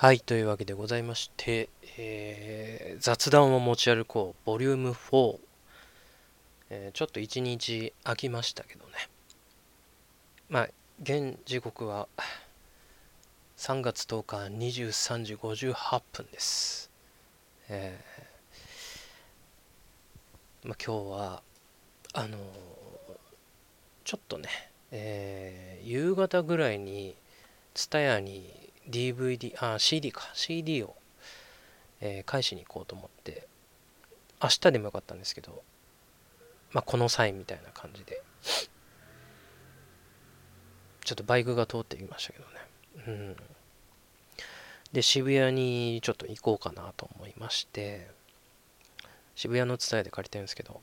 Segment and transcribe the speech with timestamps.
[0.00, 5.38] はい、というわけでございまして、えー雑談を持ち歩こう、ボリューム4、
[6.70, 8.92] えーちょっと一日空きましたけどね。
[10.48, 10.68] まあ、
[11.02, 12.06] 現時刻は
[13.56, 14.36] 3月10日
[14.86, 16.92] 23時58分です。
[17.68, 21.42] えーまあ、今日は、
[22.12, 22.38] あの
[24.04, 24.48] ちょっとね、
[24.92, 27.16] えー夕方ぐらいに、
[27.74, 30.96] TSUTAYA に DVD、あ、CD か、CD を、
[32.00, 33.46] えー返しに行こうと思って、
[34.42, 35.62] 明日でもよかったんですけど、
[36.72, 38.22] まあ、この際みたいな感じで、
[41.04, 42.50] ちょっとバイクが通ってきましたけどね。
[43.06, 43.36] うん。
[44.92, 48.10] で、渋谷にちょっと行こうかなと思いまして、
[49.34, 50.80] 渋谷の蔦屋で借りたいんですけど、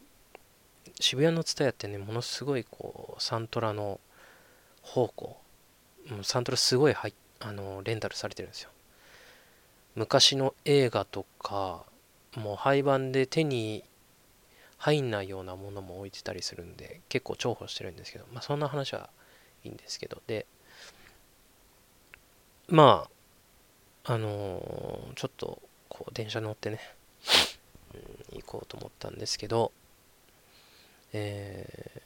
[0.99, 3.99] 渋谷の蔦屋ってね、ものすごいこう、サントラの
[4.83, 5.37] 宝庫、
[6.09, 8.71] もうサントラすごい入ってあのレンタルされてるんですよ。
[9.93, 11.85] 昔の映画とか
[12.35, 13.83] もう廃盤で手に
[14.77, 19.09] 入んないようなものも置いてたりするんで結構重宝してるんですけどまあそんな話は
[19.63, 20.21] いいんですけど。
[20.25, 20.47] で
[22.67, 23.07] ま
[24.03, 26.79] ああのーちょっとこう電車乗ってね、
[28.33, 29.71] 行こうと思ったんですけど
[31.13, 32.01] え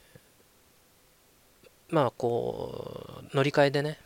[1.90, 3.98] ーまあこう乗り換えでね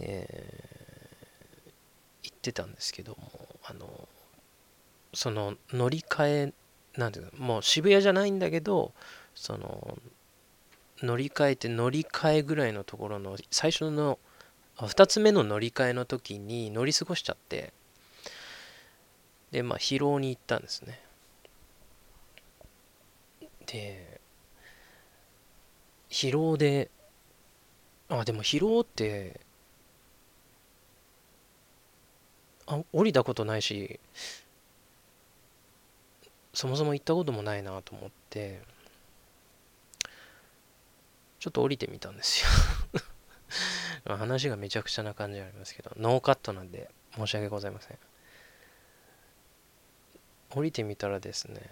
[0.00, 0.68] えー
[2.22, 3.30] 行ってたんですけども
[3.64, 4.08] あの
[5.14, 6.52] その乗り換え
[6.96, 8.92] なんていうのもう渋谷じゃないんだけど
[9.34, 9.96] その
[11.02, 14.18] 乗り換えて乗り換えぐらいのところの最初の
[14.78, 17.72] 2つ目の乗り換えの時に乗り過ごしちゃって
[19.50, 21.00] でまあ疲労に行ったんですね。
[23.66, 24.20] で
[26.10, 26.90] 疲労で
[28.08, 29.40] あでも疲労って
[32.68, 33.98] あ降りたことないし
[36.52, 38.60] そもそも行ったこともないなと思って
[41.38, 42.48] ちょっと降りてみたんですよ。
[44.16, 47.98] 話がめちゃくちゃな感じありますけどノーカットなんで申し訳ございません。
[50.50, 51.62] 降りてみたらですね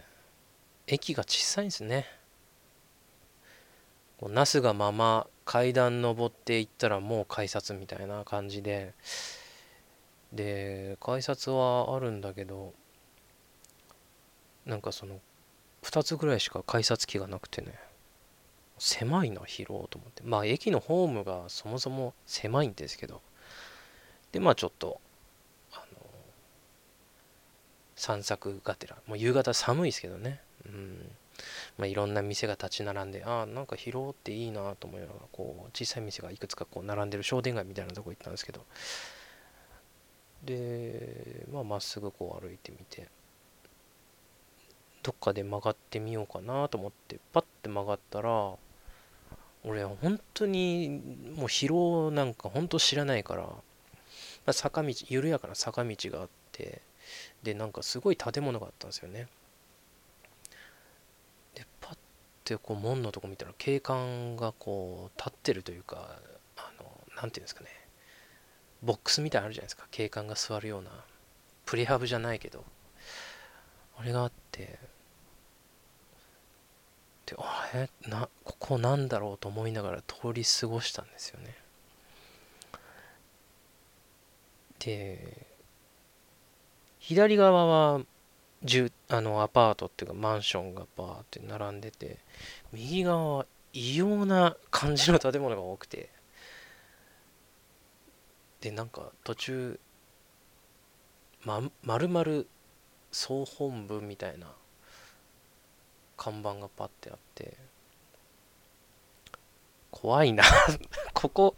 [0.87, 2.07] 駅が小さいんですね。
[4.23, 8.95] なすがまま階段登っていったらもう改札みたいな感じで
[10.37, 12.73] で改札はあるんだけど
[14.65, 15.21] なんかその
[15.83, 17.79] 2つぐらいしか改札機がなくてね
[18.79, 20.23] 狭いな疲労と思って。
[20.23, 23.23] まあ駅のホームがそもそも狭いんですけど
[24.33, 25.01] でまあちょっと
[25.73, 25.85] あの
[27.95, 30.41] 散策がてらもう夕方寒いですけどね。
[30.67, 31.11] うん。
[31.79, 38.65] まあ、いろんな店が立ち並んでああなんか疲労っていいなと思いながらこう小さい店がいくつかこう並んでる商店街みたいなとこ行ったんですけど
[40.47, 43.09] でまあまっすぐこう歩いてみて
[45.03, 48.55] どっかで曲がってみようかなと思ってパッて曲がったら
[49.65, 51.01] 俺本当に
[51.37, 53.53] もう疲労なんか本当知らないから、ま
[54.47, 56.81] あ、坂道緩やかな坂道があって
[57.43, 59.29] でなんかすごい建物があったんですよね。
[61.55, 61.97] でパッ
[62.45, 66.17] てこう門のとこ見たら警官がこう立ってるというか
[66.57, 66.89] あの
[67.21, 67.86] なんていうんですかね。
[68.83, 69.87] ボックスみたいなのあるじゃないですか。
[69.91, 70.91] 警官が座るような。
[71.65, 72.65] プレハブじゃないけど。
[73.99, 74.79] あれがあって。
[77.27, 77.91] であれ？
[78.09, 81.57] なここなんだろうと思いながら通り過ごしたんですよね。
[84.79, 85.47] で
[87.01, 88.01] 左側は
[88.63, 92.19] 住あのアパートっていうかマンションがバーって並んでて
[92.73, 96.15] 右側は異様な感じの建物が多くて。
[98.61, 99.81] でなんか途中
[101.45, 102.45] ま丸々
[103.13, 104.49] 総本部みたいな
[106.17, 107.57] 看板がパッてあって
[109.91, 110.45] 怖いな。
[111.15, 111.57] ここ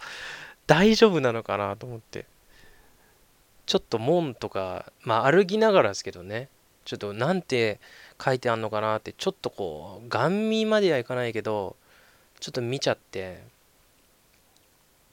[0.66, 2.26] 大丈夫なのかなと思って。
[3.66, 6.48] ちょっと門とかまあ歩きながらですけどね。
[6.84, 7.80] ちょっとなんて
[8.22, 11.76] 書いてあんのかなってちょっとこうガン見まではいかないけど
[12.40, 13.42] ちょっと見ちゃって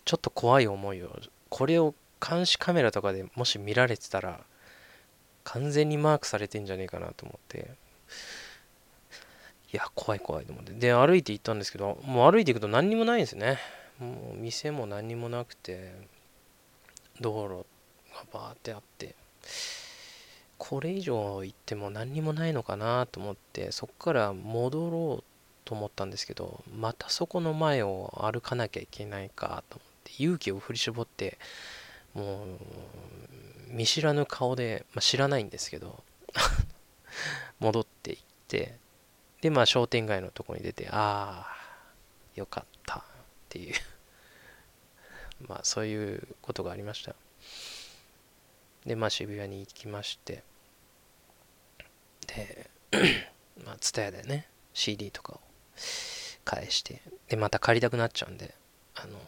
[0.06, 1.10] ちょっと怖い思いを
[1.50, 1.94] これを
[2.25, 4.42] 監視カメラとかでもし見られてたら
[5.44, 7.71] 完全にマークされてんじゃねえかなと思って。
[9.74, 10.74] いや怖い怖いと思って。
[10.74, 13.59] で歩いて行ったんですけどもう歩いていくと何にもないんですね。
[14.00, 15.94] もう店も何にもなくて
[17.19, 17.65] 道路
[18.13, 19.15] がバーってあって。
[20.57, 25.24] これ以上行っても何にもないのかなと思ってそこから戻ろう
[25.65, 29.94] と思ったんですけどまたそこの前を歩かなきゃいけないかと思って。
[30.18, 31.38] 勇気を振り絞って
[32.13, 32.48] もう
[33.69, 36.04] 見知らぬ顔で、まあ、知らないんですけど
[37.60, 38.18] 戻っていっ
[38.48, 38.78] て
[39.42, 41.56] でまあ商店街のとこに出てああ
[42.36, 43.04] よかったっ
[43.50, 43.75] ていう
[45.48, 47.16] まあそういうことがありました。
[48.86, 50.44] でまあ渋谷に行きまして
[52.28, 52.69] で
[53.66, 55.42] まあ TSUTAYA でね CD とかを
[56.44, 58.54] 返してでまた借りたくなっちゃうんで
[58.94, 59.19] あの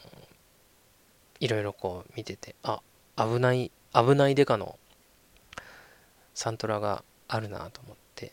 [1.40, 2.82] いろいろこう見ててあ
[3.18, 4.78] 危ない危ないデカの
[6.34, 8.32] サントラがあるなと思って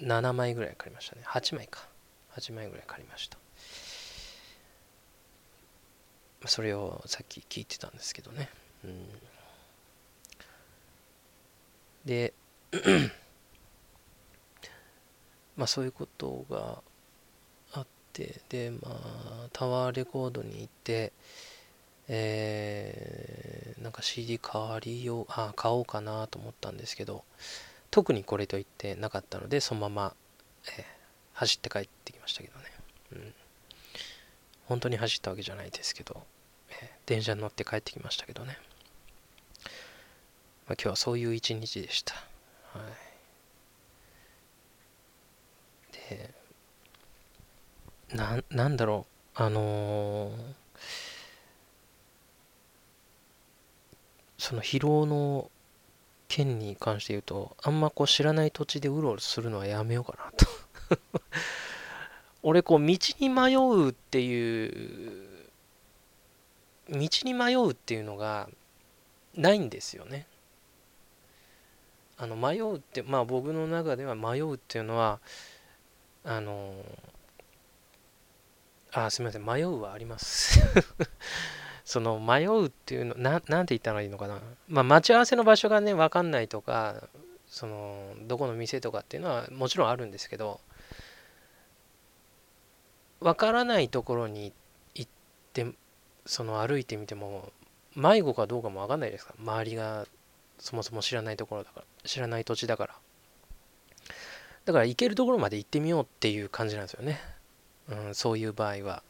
[0.00, 1.22] 7枚ぐらい借りましたね。
[1.26, 1.86] 8枚か。
[2.36, 3.38] 8枚ぐらい借りました。
[6.46, 8.48] それをさっき聞いてたんですけどね、
[8.84, 9.06] うん、
[12.04, 12.34] で
[15.56, 16.82] まあそういうことが
[18.22, 21.12] ってでまあタワーレコードに行って
[22.06, 27.24] えー、なんか CD 買りようあ買おうかなと思ったんですけど
[27.90, 30.14] 特にこれといってなかったのでそのまま、
[30.78, 30.84] えー、
[31.32, 32.64] 走って帰ってきましたけどね、
[33.12, 33.34] うん、
[34.66, 36.22] 本当に走ったわけじゃないですけど、
[36.70, 38.58] えー、電車に乗って帰ってきましたけどね、
[40.66, 42.14] まあ、今日はそういう一日でした、
[42.74, 42.80] は
[45.90, 46.43] い、で
[48.12, 49.06] ななんだろ
[49.36, 50.34] うあのー
[54.44, 55.50] その疲労の
[56.28, 60.46] 件に関して言うと、あんまこう知らない土地でうろうろするのはやめようかなと
[62.42, 65.48] 俺こう道に迷うっていう
[66.90, 68.50] 道に迷うっていうのが
[69.34, 70.26] ないんですよね。
[72.18, 75.20] あの迷うってまあ僕の中では迷うっていうのは
[76.22, 76.74] あの
[78.94, 79.44] あすみません。
[79.44, 80.60] 迷うはあります。
[81.84, 84.40] その迷うっていうのななんて言ったらいいのかな。
[84.68, 87.08] まあ待ち合わせの場所がね分かんないとか
[87.46, 90.60] そのどこの店とかっていうのはもちろんあるんですけど
[93.20, 94.52] 分からないところに
[94.94, 95.10] 行っ
[95.52, 95.66] て
[96.24, 97.52] その歩いてみても
[97.96, 99.34] 迷子かどうかも分かんないですか。
[99.36, 100.06] ら周りが
[100.58, 102.94] そもそも知らないところだから知らない土地だから。
[104.64, 107.20] だから行けるところまで行ってみようっていう感じなんですよね、
[107.88, 109.02] うん、そういう場合は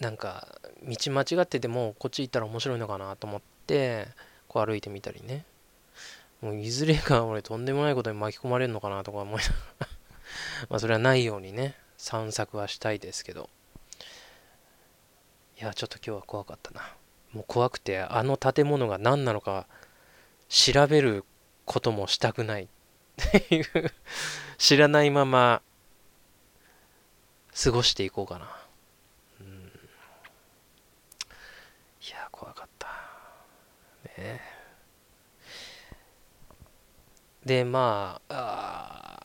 [0.00, 4.08] なんか道間違っててもこっち行ったら面白いのかなと思って
[4.48, 5.44] こう歩いてみたりね。
[6.42, 9.86] もういずれか俺とんでもないことに巻き込まれるのかなとか思いながら。
[10.68, 13.48] まあそれはないようにね散策はしたいですけど。
[15.58, 16.94] いやちょっと今日は怖かったな。
[17.32, 19.66] もう怖くてあの建物が何なのか
[20.48, 21.24] 調べる
[21.64, 22.68] こともしたくないっ
[23.16, 23.64] ていう。
[24.58, 25.62] 知らないまま
[27.62, 28.54] 過ごしていこうかな
[29.40, 29.50] うん、い
[32.10, 32.88] や、怖かった
[34.20, 34.42] ね。
[37.46, 39.18] で、まあ、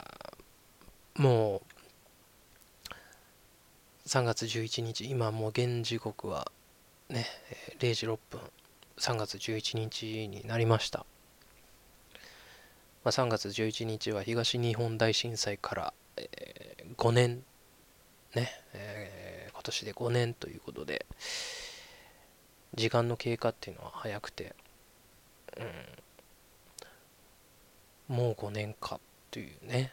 [1.17, 1.61] あもう、
[4.07, 6.49] 3月11日、今もう現時刻は
[7.09, 7.25] ね、
[7.79, 8.39] 0時6分、
[8.97, 11.05] 3月11日になりました。
[13.03, 17.43] まあ、3月11日は東日本大震災から、えー、5年、
[18.35, 21.05] ね、えー、今年で5年ということで、
[22.73, 24.55] 時間の経過っていうのは早くて、
[28.09, 29.91] うん、もう5年かっていうね、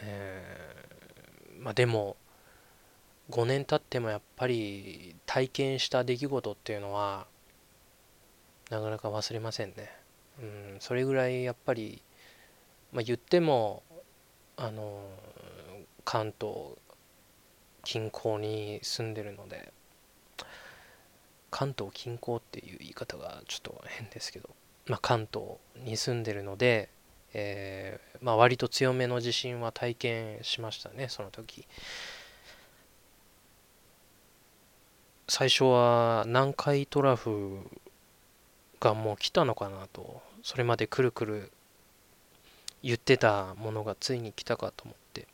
[0.00, 2.16] えー、まあでも
[3.30, 7.26] 5年経ってもやっぱり体験した出来事っていうのは
[8.70, 9.90] なかなか忘れませんね、
[10.40, 12.02] うん、それぐらいやっぱり、
[12.92, 13.82] まあ、言っても
[14.56, 15.00] あの
[16.04, 16.76] 関東
[17.82, 19.72] 近郊に住んでるので
[21.50, 24.50] 関東近郊っていう言い方がちょっと変ですけど
[24.90, 26.88] まあ、関東に住んでるので、
[27.32, 31.66] えー、まあ、割と強めの地震は体験しましたねその時。
[35.28, 37.60] 最初は南海トラフ
[38.80, 41.52] がもう来たのかなとそれまでくるくる
[42.82, 45.28] 言ってたものがついに来たかと思って。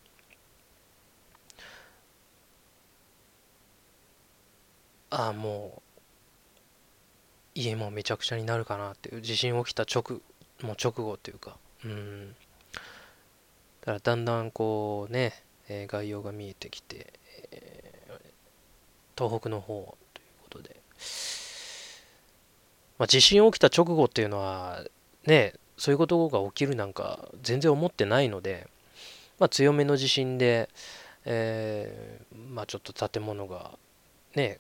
[5.11, 5.83] あもう
[7.55, 10.21] 家もめちゃくちゃになるかなっていう地震起きた直
[10.63, 11.57] もう直後というか。
[11.85, 12.35] うん。
[13.81, 15.33] だからだんだんこうね、
[15.69, 17.13] えー、概要が見えてきて、
[17.53, 20.77] えー、東北の方ということで、
[22.99, 24.83] まあ、地震起きた直後っていうのは
[25.27, 28.67] ねそういうことが起きるなんか全然思ってないので、
[29.39, 30.69] まあ、強めの地震で、
[31.25, 33.73] えー、まあ、ちょっと建物が
[34.35, 34.59] ね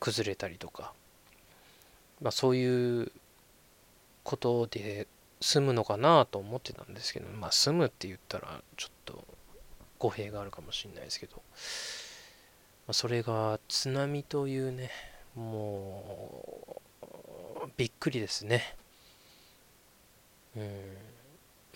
[0.00, 0.92] 崩れたりとか、
[2.20, 3.12] まあ、そういう
[4.22, 5.06] ことで
[5.40, 9.24] 済むのかなと思ってたんですけどまあ済むって言ったらちょっと
[9.98, 11.42] 語弊があるかもしれないですけど、ま
[12.88, 14.90] あ、それが津波というね
[15.34, 16.80] も
[17.64, 18.74] うびっくりですね。
[20.56, 20.62] うん。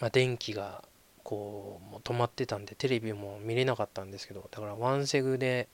[0.01, 0.83] まあ電気が
[1.23, 5.69] こうもう止まってたんでテレビも見れなかったんですけどだからワンセグで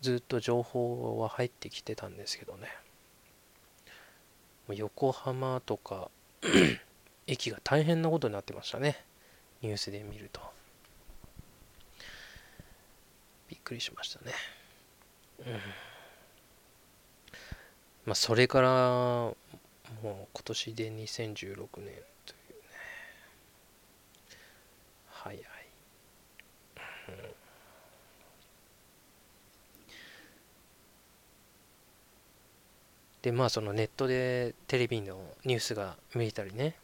[0.00, 2.68] ずっと情報は入ってきてたんですけどね。
[4.68, 6.10] 横浜とか
[7.26, 9.04] 駅が大変なことになってましたね。
[9.62, 10.40] ニュースで見ると。
[13.48, 14.32] びっくりしましたね。
[15.40, 15.52] うん。
[18.06, 19.34] まあそれからも
[20.04, 21.94] う今年で2016年
[25.22, 25.49] はいはい、うん、
[33.22, 36.74] でまあそのネットでテレビのニュースが見えたりね。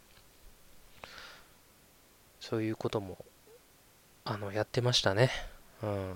[2.40, 3.19] そういうことも
[4.25, 5.31] あのやってましたね。
[5.83, 6.14] うん。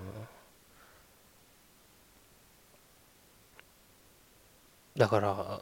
[4.95, 5.61] だから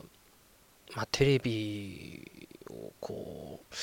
[0.95, 3.75] まあテレビをこう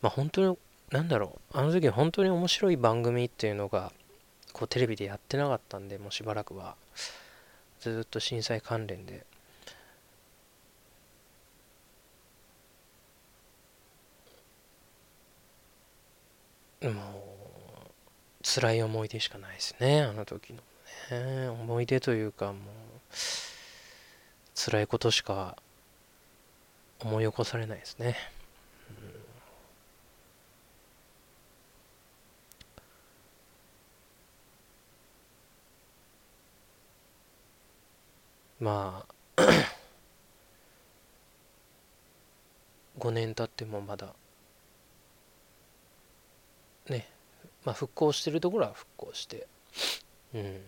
[0.00, 0.56] まあ本当に
[0.90, 1.58] なんだろう。
[1.58, 3.92] あの時本当に面白い番組っていうのが
[4.52, 6.76] こうテレビでやってなかったんでもうしばらくは。
[7.80, 9.24] ずっと震災関連で。
[16.82, 17.90] もう
[18.42, 20.60] 辛い思い出しかないですねあの時の
[21.10, 21.48] ね。
[21.48, 22.58] 思い出というかもう
[24.54, 25.56] 辛いことしか
[27.00, 28.16] 思い起こされないですね。
[38.60, 38.66] うん。
[38.66, 39.06] ま
[39.36, 39.42] あ
[42.98, 44.12] 5年経ってもまだ
[46.88, 47.06] ね
[47.68, 49.46] まあ復興してるところは復興して
[50.34, 50.60] うん。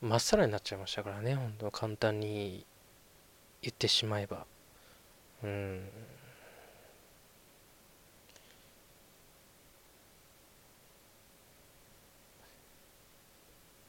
[0.00, 2.66] まっさらになっちゃいましたからね本当簡単に
[3.62, 4.46] 言ってしまえば。
[5.44, 5.84] うん。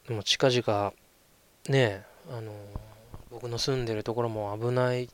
[0.08, 0.94] でも近々
[1.68, 2.54] ねえあの
[3.32, 5.10] 僕の住んでるところも危ない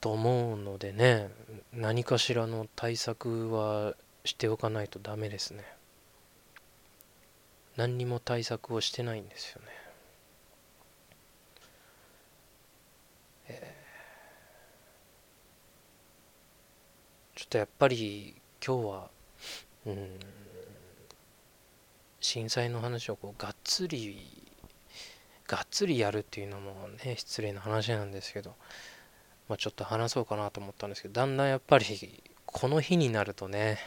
[0.00, 1.30] と思うのでね
[1.72, 5.64] 何かしらの対策はしておかないとダメですね。
[7.76, 9.68] 何にも対策をしてないんですよね、
[13.48, 18.34] えー、ちょっとやっぱり
[18.66, 19.10] 今日は
[19.84, 20.08] うん
[22.18, 24.26] 震災の話をこうがっつり
[25.46, 28.54] がっつりやるっていうのもね失礼な話なんですけど、
[29.48, 33.78] まあ、ちょっと話そうかなと思ったんですけどだんだんやっぱりこの日になるとね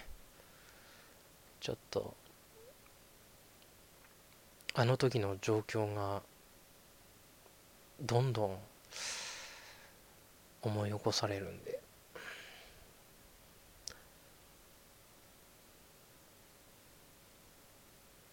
[1.60, 2.13] ちょっと
[4.74, 6.22] あの時の状況が
[8.01, 8.58] どんどん
[10.62, 11.80] 思い起こされるんで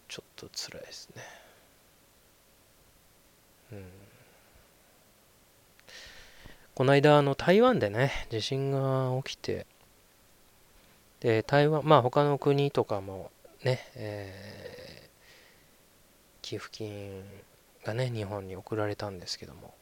[0.07, 1.23] ちょっと辛いですね
[3.73, 4.16] うん。
[6.77, 9.65] この間あの台湾でね地震が起きて
[11.21, 13.31] で台湾まあ他の国とかも
[13.63, 15.09] ね、えー、
[16.43, 17.23] 寄付金
[17.83, 19.73] がね日本に送られたんですけども、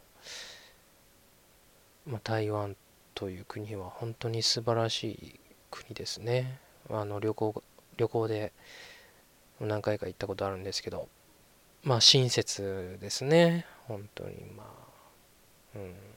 [2.07, 2.77] まあ、台湾
[3.13, 5.39] という国は本当に素晴らしい
[5.71, 6.59] 国ですね。
[6.89, 7.61] あの旅行
[7.97, 8.53] 旅行で
[9.59, 11.09] 何回か行ったことあるんですけど
[11.83, 13.65] まあ親切ですね。
[13.89, 16.14] 本当にまあうん。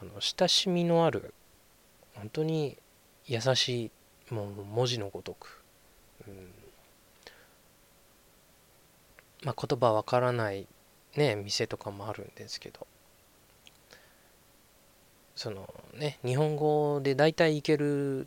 [0.00, 1.34] あの親しみのある
[2.14, 2.76] 本当に
[3.26, 3.90] 優しい
[4.32, 5.62] もう文字のごとく、
[6.26, 6.52] うん。
[9.44, 10.66] まあ、言葉わからない
[11.16, 12.86] ね店とかもあるんですけど。
[15.36, 18.26] そのね日本語で大体いけるっ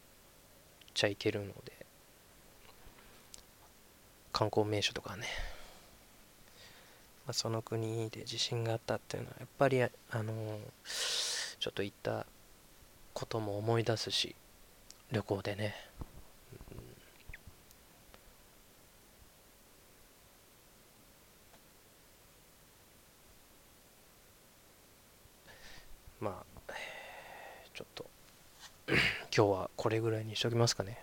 [0.94, 1.82] ちゃいけるので。
[4.32, 5.28] 観光名所とかね。
[7.26, 10.60] まあ、その国で地震があったっていうのはやっぱりあの
[11.62, 12.26] ちょっと行った
[13.14, 14.36] ことも思い出すし
[15.12, 15.76] 旅行でね、
[26.20, 26.74] うん、まあ
[27.76, 28.06] ちょっと
[29.36, 30.98] 今日はこれぐらいにしときますかね。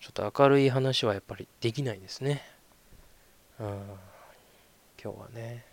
[0.00, 2.42] ちょっと明るい話はやっぱりできないですね。
[3.60, 3.66] うん。
[5.00, 5.64] 今日はね、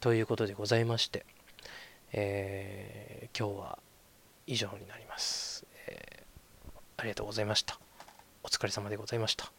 [0.00, 1.26] ということでございまして、
[2.12, 3.78] えー、今日は
[4.46, 7.78] 以上になります、えー、ありがとうございました。
[8.44, 9.57] お疲れ様でございました。